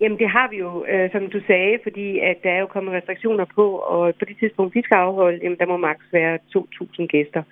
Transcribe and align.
Jamen 0.00 0.18
det 0.18 0.28
har 0.36 0.46
vi 0.52 0.56
jo, 0.64 0.70
øh, 0.92 1.06
som 1.12 1.22
du 1.34 1.40
sagde, 1.46 1.78
fordi 1.82 2.08
at 2.30 2.36
der 2.44 2.50
er 2.50 2.60
jo 2.60 2.66
kommet 2.74 2.94
restriktioner 2.94 3.46
på, 3.58 3.66
og 3.94 4.14
på 4.18 4.24
det 4.28 4.36
tidspunkt, 4.40 4.74
vi 4.74 4.82
skal 4.82 4.96
afholde, 5.06 5.38
jamen 5.42 5.58
der 5.58 5.66
må 5.66 5.76
maks 5.76 6.06
være 6.12 6.38
2.000 6.56 7.06
gæster. 7.06 7.42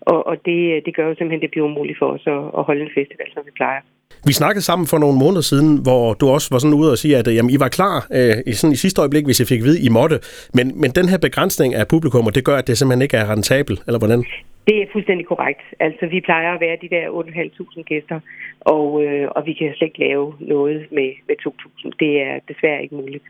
Og, 0.00 0.26
og 0.26 0.36
det, 0.44 0.60
øh, 0.74 0.82
det 0.86 0.96
gør 0.96 1.06
jo 1.08 1.14
simpelthen, 1.14 1.40
det 1.40 1.50
bliver 1.50 1.66
umuligt 1.66 1.98
for 1.98 2.08
os 2.16 2.24
at, 2.26 2.42
at 2.58 2.64
holde 2.68 2.82
en 2.82 2.96
festival, 2.98 3.28
som 3.34 3.42
vi 3.46 3.50
plejer. 3.56 3.80
Vi 4.26 4.32
snakkede 4.32 4.64
sammen 4.64 4.86
for 4.86 4.98
nogle 4.98 5.18
måneder 5.18 5.40
siden, 5.40 5.82
hvor 5.82 6.14
du 6.14 6.28
også 6.28 6.48
var 6.54 6.58
sådan 6.58 6.78
ude 6.80 6.90
og 6.90 6.98
sige, 6.98 7.16
at 7.16 7.28
øh, 7.28 7.34
jamen, 7.36 7.50
I 7.50 7.60
var 7.60 7.68
klar 7.68 8.06
øh, 8.18 8.36
i, 8.46 8.52
sådan, 8.52 8.72
i 8.72 8.76
sidste 8.76 9.00
øjeblik, 9.00 9.24
hvis 9.24 9.40
I 9.40 9.44
fik 9.44 9.60
at 9.60 9.64
vide, 9.64 9.80
I 9.80 9.88
måtte. 9.88 10.18
Men, 10.54 10.80
men 10.80 10.90
den 10.90 11.08
her 11.08 11.18
begrænsning 11.18 11.74
af 11.74 11.88
publikum, 11.88 12.32
det 12.34 12.44
gør, 12.44 12.56
at 12.56 12.66
det 12.66 12.78
simpelthen 12.78 13.02
ikke 13.02 13.16
er 13.16 13.30
rentabel, 13.32 13.80
eller 13.86 13.98
hvordan? 13.98 14.24
Det 14.66 14.82
er 14.82 14.86
fuldstændig 14.92 15.26
korrekt. 15.26 15.62
Altså, 15.80 16.06
vi 16.06 16.20
plejer 16.20 16.54
at 16.54 16.60
være 16.60 16.76
de 16.82 16.88
der 16.88 17.04
8.500 17.08 17.82
gæster, 17.82 18.20
og, 18.60 19.04
øh, 19.04 19.28
og 19.36 19.46
vi 19.46 19.52
kan 19.52 19.74
slet 19.74 19.86
ikke 19.86 20.04
lave 20.08 20.34
noget 20.40 20.86
med, 20.92 21.10
med 21.28 21.36
2.000. 21.46 21.90
Det 22.00 22.22
er 22.22 22.34
desværre 22.48 22.82
ikke 22.82 22.94
muligt. 22.94 23.24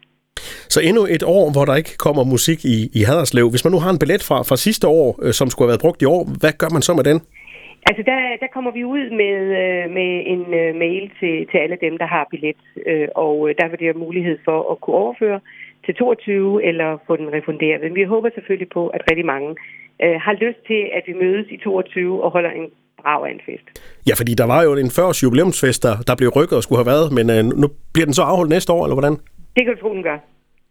Så 0.74 0.80
endnu 0.88 1.02
et 1.16 1.24
år, 1.36 1.44
hvor 1.54 1.64
der 1.64 1.76
ikke 1.76 1.96
kommer 2.06 2.24
musik 2.24 2.64
i, 2.64 2.78
i 2.98 3.00
Haderslev. 3.08 3.50
Hvis 3.50 3.64
man 3.64 3.72
nu 3.72 3.80
har 3.84 3.90
en 3.90 3.98
billet 3.98 4.22
fra, 4.28 4.38
fra 4.48 4.56
sidste 4.56 4.86
år, 4.88 5.06
øh, 5.24 5.32
som 5.32 5.50
skulle 5.50 5.66
have 5.66 5.72
været 5.74 5.84
brugt 5.86 6.02
i 6.02 6.10
år, 6.14 6.22
hvad 6.40 6.52
gør 6.60 6.70
man 6.76 6.82
så 6.82 6.92
med 6.94 7.04
den? 7.10 7.20
Altså, 7.88 8.02
der, 8.10 8.18
der 8.42 8.48
kommer 8.54 8.70
vi 8.70 8.84
ud 8.84 9.04
med, 9.22 9.36
øh, 9.62 9.84
med 9.98 10.10
en 10.34 10.42
uh, 10.60 10.70
mail 10.84 11.04
til, 11.20 11.34
til 11.50 11.58
alle 11.64 11.78
dem, 11.80 11.98
der 11.98 12.06
har 12.14 12.28
billet, 12.30 12.60
uh, 12.90 13.08
og 13.24 13.36
der 13.58 13.68
vil 13.68 13.78
det 13.78 14.04
mulighed 14.06 14.38
for 14.44 14.58
at 14.72 14.80
kunne 14.80 14.96
overføre 14.96 15.40
til 15.84 15.94
22 15.94 16.64
eller 16.64 16.98
få 17.06 17.16
den 17.16 17.32
refunderet. 17.32 17.80
Men 17.82 17.94
vi 17.94 18.04
håber 18.04 18.28
selvfølgelig 18.34 18.68
på, 18.68 18.82
at 18.88 19.02
rigtig 19.10 19.26
mange 19.26 19.56
uh, 20.04 20.16
har 20.26 20.34
lyst 20.44 20.60
til, 20.70 20.80
at 20.96 21.02
vi 21.06 21.14
mødes 21.24 21.46
i 21.50 21.56
22 21.56 22.24
og 22.24 22.30
holder 22.30 22.50
en 22.50 22.66
brav 23.02 23.20
af 23.26 23.30
en 23.30 23.40
fest. 23.46 23.66
Ja, 24.08 24.14
fordi 24.20 24.32
der 24.34 24.46
var 24.46 24.60
jo 24.62 24.70
en 24.84 24.90
40 24.90 25.14
jubilæumsfest, 25.22 25.82
der, 25.82 25.94
der 26.06 26.14
blev 26.16 26.28
rykket 26.38 26.56
og 26.58 26.62
skulle 26.62 26.80
have 26.82 26.92
været, 26.94 27.06
men 27.16 27.26
uh, 27.34 27.40
nu 27.62 27.66
bliver 27.92 28.06
den 28.06 28.14
så 28.14 28.22
afholdt 28.22 28.50
næste 28.56 28.72
år, 28.72 28.82
eller 28.84 28.98
hvordan? 28.98 29.16
Det 29.56 29.62
kan 29.64 29.74
du 29.74 29.80
tro, 29.80 29.90
den 29.94 30.02
gør. 30.02 30.18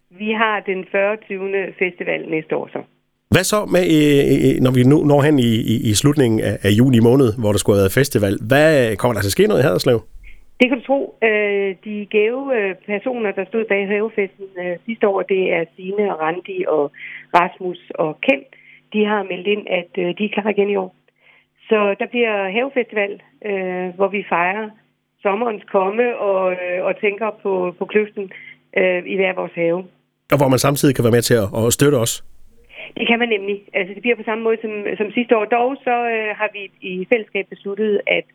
Vi 0.09 0.29
har 0.31 0.55
den 0.59 0.85
40. 0.91 1.17
festival 1.79 2.29
næste 2.29 2.55
år 2.55 2.67
så. 2.73 2.81
Hvad 3.35 3.43
så 3.43 3.59
med, 3.75 3.85
når 4.65 4.71
vi 4.77 4.83
nu 4.83 4.97
når 5.11 5.21
hen 5.21 5.39
i, 5.39 5.51
i, 5.73 5.75
i 5.89 5.93
slutningen 6.01 6.39
af, 6.49 6.55
af 6.67 6.71
juni 6.79 6.99
måned, 6.99 7.29
hvor 7.41 7.51
der 7.51 7.59
skulle 7.59 7.75
have 7.75 7.83
været 7.83 7.99
festival? 8.01 8.33
Hvad 8.49 8.95
kommer 8.95 9.13
der 9.13 9.21
til 9.21 9.27
at 9.33 9.37
ske 9.37 9.47
noget 9.47 9.61
i 9.61 9.67
Haderslev? 9.67 9.99
Det 10.59 10.65
kan 10.69 10.77
du 10.79 10.85
tro. 10.85 10.99
De 11.85 11.95
gave 12.17 12.41
personer, 12.85 13.31
der 13.31 13.45
stod 13.45 13.65
bag 13.71 13.87
havefesten 13.87 14.47
sidste 14.85 15.07
år, 15.07 15.21
det 15.21 15.53
er 15.53 15.63
Signe 15.75 16.05
og 16.13 16.21
Randi 16.21 16.57
og 16.67 16.91
Rasmus 17.39 17.81
og 17.95 18.17
Kent. 18.21 18.51
De 18.95 19.01
har 19.11 19.21
meldt 19.31 19.47
ind, 19.47 19.63
at 19.79 19.91
de 20.17 20.25
er 20.25 20.33
klar 20.33 20.49
igen 20.49 20.69
i 20.69 20.75
år. 20.75 20.95
Så 21.69 21.95
der 21.99 22.07
bliver 22.13 22.35
havefestival, 22.57 23.13
hvor 23.97 24.07
vi 24.07 24.21
fejrer 24.29 24.69
sommerens 25.25 25.63
komme 25.75 26.17
og, 26.17 26.43
og 26.87 26.93
tænker 27.05 27.29
på, 27.43 27.75
på 27.79 27.85
kløften 27.85 28.25
i 29.11 29.15
hver 29.15 29.33
vores 29.39 29.55
have. 29.55 29.79
Og 30.33 30.37
hvor 30.39 30.49
man 30.53 30.59
samtidig 30.59 30.95
kan 30.95 31.03
være 31.05 31.17
med 31.17 31.25
til 31.29 31.37
at, 31.43 31.47
at 31.67 31.73
støtte 31.77 31.97
os? 32.05 32.13
Det 32.97 33.07
kan 33.07 33.19
man 33.19 33.29
nemlig. 33.29 33.57
Altså, 33.73 33.93
det 33.93 34.01
bliver 34.01 34.15
på 34.15 34.27
samme 34.29 34.43
måde 34.43 34.57
som, 34.61 34.71
som 34.97 35.11
sidste 35.11 35.37
år. 35.37 35.45
Dog 35.45 35.77
så 35.87 35.95
øh, 36.15 36.31
har 36.39 36.49
vi 36.55 36.61
i 36.81 37.07
fællesskab 37.11 37.45
besluttet, 37.49 38.01
at, 38.07 38.25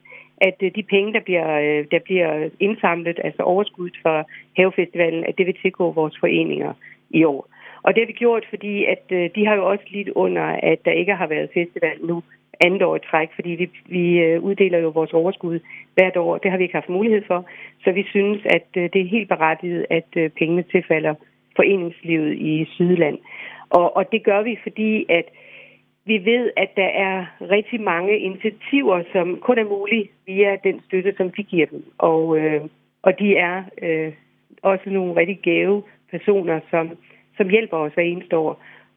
at 0.40 0.56
de 0.76 0.82
penge, 0.82 1.12
der 1.12 1.20
bliver, 1.20 1.50
øh, 1.64 1.84
der 1.90 1.98
bliver 1.98 2.48
indsamlet, 2.60 3.18
altså 3.24 3.42
overskuddet 3.42 3.98
for 4.02 4.16
Havefestivalen, 4.56 5.24
at 5.24 5.34
det 5.38 5.46
vil 5.46 5.56
tilgå 5.62 5.92
vores 5.92 6.16
foreninger 6.20 6.72
i 7.10 7.24
år. 7.24 7.48
Og 7.82 7.94
det 7.94 8.02
har 8.02 8.06
vi 8.06 8.12
gjort, 8.12 8.46
fordi 8.50 8.84
at 8.84 9.04
øh, 9.10 9.30
de 9.34 9.46
har 9.46 9.54
jo 9.54 9.66
også 9.66 9.84
lidt 9.90 10.08
under, 10.08 10.42
at 10.42 10.78
der 10.84 10.90
ikke 10.90 11.14
har 11.14 11.26
været 11.26 11.50
festival 11.54 11.96
nu 12.02 12.22
andet 12.60 12.82
år 12.82 12.96
i 12.96 13.06
træk, 13.10 13.28
fordi 13.34 13.50
vi, 13.50 13.70
vi 13.86 14.18
øh, 14.18 14.42
uddeler 14.42 14.78
jo 14.78 14.88
vores 14.88 15.12
overskud 15.12 15.60
hvert 15.94 16.16
år. 16.16 16.38
Det 16.38 16.50
har 16.50 16.58
vi 16.58 16.64
ikke 16.64 16.74
haft 16.74 16.88
mulighed 16.88 17.22
for. 17.26 17.46
Så 17.84 17.92
vi 17.92 18.04
synes, 18.10 18.40
at 18.44 18.66
øh, 18.76 18.90
det 18.92 19.00
er 19.00 19.14
helt 19.16 19.28
berettiget, 19.28 19.86
at 19.90 20.10
øh, 20.16 20.30
pengene 20.30 20.62
tilfalder 20.62 21.14
foreningslivet 21.56 22.32
i 22.32 22.66
Sydland. 22.74 23.18
Og, 23.70 23.96
og 23.96 24.12
det 24.12 24.22
gør 24.22 24.42
vi, 24.42 24.58
fordi 24.62 25.06
at 25.08 25.24
vi 26.04 26.24
ved, 26.24 26.50
at 26.56 26.70
der 26.76 26.90
er 27.08 27.26
rigtig 27.40 27.80
mange 27.80 28.18
initiativer, 28.18 29.02
som 29.12 29.36
kun 29.36 29.58
er 29.58 29.64
mulige 29.64 30.08
via 30.26 30.56
den 30.64 30.80
støtte, 30.86 31.14
som 31.16 31.30
vi 31.36 31.42
giver 31.42 31.66
dem. 31.66 31.84
Og, 31.98 32.38
øh, 32.38 32.60
og 33.02 33.18
de 33.18 33.36
er 33.36 33.62
øh, 33.82 34.12
også 34.62 34.90
nogle 34.90 35.16
rigtig 35.16 35.38
gave 35.42 35.82
personer, 36.10 36.60
som, 36.70 36.90
som 37.40 37.48
hjælper 37.54 37.76
os 37.76 37.92
hver 37.94 38.06
eneste 38.12 38.34
år. 38.36 38.52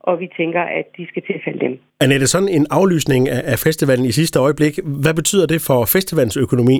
Og 0.10 0.20
vi 0.20 0.28
tænker, 0.40 0.62
at 0.80 0.88
de 0.98 1.04
skal 1.12 1.24
tilfælde 1.32 1.60
dem. 1.66 1.74
Annette, 2.04 2.28
sådan 2.28 2.54
en 2.58 2.66
aflysning 2.80 3.22
af 3.30 3.58
festivalen 3.68 4.06
i 4.06 4.14
sidste 4.20 4.38
øjeblik, 4.40 4.74
hvad 5.04 5.14
betyder 5.20 5.48
det 5.54 5.60
for 5.68 5.80
festivalens 5.96 6.38
økonomi? 6.46 6.78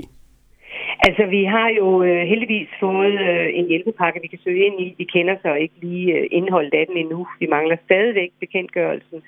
Altså, 1.06 1.24
vi 1.36 1.42
har 1.54 1.68
jo 1.80 1.88
øh, 2.08 2.22
heldigvis 2.32 2.68
fået 2.80 3.18
øh, 3.30 3.46
en 3.58 3.66
hjælpepakke, 3.70 4.20
vi 4.22 4.28
kan 4.28 4.44
søge 4.44 4.66
ind 4.66 4.76
i. 4.86 4.94
Vi 4.98 5.04
kender 5.14 5.36
så 5.42 5.54
ikke 5.54 5.74
lige 5.82 6.12
øh, 6.16 6.26
indholdet 6.38 6.74
af 6.74 6.84
den 6.88 6.96
endnu. 6.96 7.26
Vi 7.40 7.46
mangler 7.46 7.76
stadigvæk 7.84 8.30
bekendtgørelsen. 8.40 9.18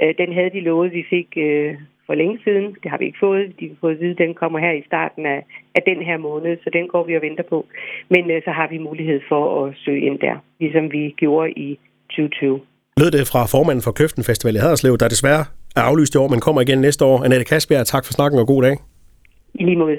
Øh, 0.00 0.14
den 0.20 0.32
havde 0.36 0.50
de 0.56 0.60
lovet, 0.60 0.92
vi 0.92 1.04
fik 1.10 1.28
øh, 1.36 1.74
for 2.06 2.14
længe 2.14 2.38
siden. 2.44 2.66
Det 2.82 2.88
har 2.90 2.98
vi 2.98 3.04
ikke 3.06 3.24
fået. 3.26 3.44
De 3.60 3.64
har 3.68 3.76
fået 3.80 3.94
at 3.94 4.00
vide, 4.00 4.10
at 4.16 4.18
den 4.24 4.34
kommer 4.34 4.58
her 4.58 4.72
i 4.72 4.82
starten 4.86 5.26
af, 5.26 5.40
af 5.74 5.82
den 5.90 5.98
her 6.08 6.16
måned, 6.28 6.56
så 6.64 6.70
den 6.72 6.88
går 6.88 7.04
vi 7.06 7.16
og 7.16 7.22
venter 7.22 7.44
på. 7.52 7.58
Men 8.08 8.30
øh, 8.30 8.42
så 8.46 8.50
har 8.50 8.68
vi 8.72 8.78
mulighed 8.78 9.20
for 9.28 9.42
at 9.60 9.74
søge 9.84 10.02
ind 10.08 10.18
der, 10.18 10.36
ligesom 10.60 10.92
vi 10.92 11.14
gjorde 11.22 11.50
i 11.66 11.78
2020. 12.10 12.60
Lød 13.00 13.10
det 13.10 13.28
fra 13.32 13.40
formanden 13.54 13.82
for 13.82 13.92
Køften 14.00 14.24
Festival 14.24 14.54
i 14.54 14.58
Haderslev, 14.58 14.98
der 14.98 15.08
desværre 15.08 15.44
er 15.76 15.82
aflyst 15.90 16.14
i 16.14 16.18
år, 16.18 16.28
men 16.28 16.40
kommer 16.40 16.60
igen 16.60 16.80
næste 16.80 17.04
år. 17.04 17.24
Annette 17.24 17.44
Kasbjerg, 17.44 17.86
tak 17.86 18.04
for 18.06 18.12
snakken 18.12 18.38
og 18.40 18.46
god 18.46 18.62
dag. 18.62 18.76
I 19.54 19.64
lige 19.64 19.76
måde. 19.76 19.98